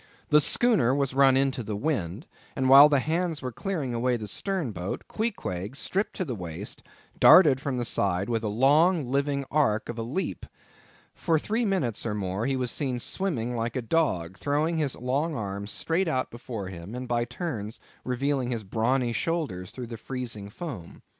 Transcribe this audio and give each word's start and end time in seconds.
The 0.29 0.41
schooner 0.41 0.95
was 0.95 1.13
run 1.13 1.37
into 1.37 1.61
the 1.61 1.75
wind, 1.75 2.25
and 2.55 2.67
while 2.67 2.89
the 2.89 2.97
hands 3.01 3.43
were 3.43 3.51
clearing 3.51 3.93
away 3.93 4.17
the 4.17 4.27
stern 4.27 4.71
boat, 4.71 5.03
Queequeg, 5.07 5.75
stripped 5.75 6.15
to 6.15 6.25
the 6.25 6.33
waist, 6.33 6.81
darted 7.19 7.61
from 7.61 7.77
the 7.77 7.85
side 7.85 8.27
with 8.27 8.43
a 8.43 8.47
long 8.47 9.05
living 9.07 9.45
arc 9.51 9.89
of 9.89 9.99
a 9.99 10.01
leap. 10.01 10.47
For 11.13 11.37
three 11.37 11.65
minutes 11.65 12.03
or 12.03 12.15
more 12.15 12.47
he 12.47 12.55
was 12.55 12.71
seen 12.71 12.97
swimming 12.97 13.55
like 13.55 13.75
a 13.75 13.81
dog, 13.83 14.37
throwing 14.39 14.79
his 14.79 14.95
long 14.95 15.35
arms 15.35 15.69
straight 15.69 16.07
out 16.07 16.31
before 16.31 16.69
him, 16.69 16.95
and 16.95 17.07
by 17.07 17.23
turns 17.23 17.79
revealing 18.03 18.49
his 18.49 18.63
brawny 18.63 19.13
shoulders 19.13 19.69
through 19.69 19.85
the 19.85 19.97
freezing 19.97 20.49
foam. 20.49 21.03